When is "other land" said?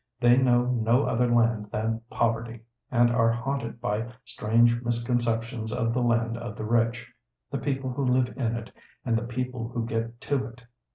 1.05-1.69